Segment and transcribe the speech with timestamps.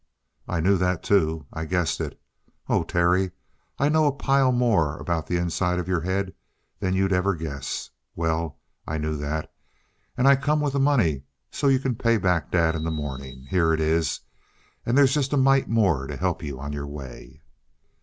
[0.47, 2.19] "I knew that, too I guessed it.
[2.67, 3.33] Oh, Terry,
[3.77, 6.33] I know a pile more about the inside of your head
[6.79, 7.91] than you'd ever guess!
[8.15, 9.53] Well, I knew that
[10.17, 13.45] and I come with the money so's you can pay back Dad in the morning.
[13.51, 14.21] Here it is
[14.87, 17.43] and they's just a mite more to help you on your way."